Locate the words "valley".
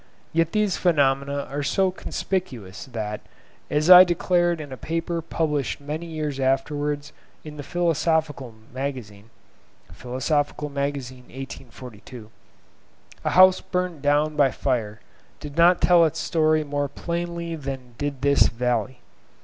18.47-19.01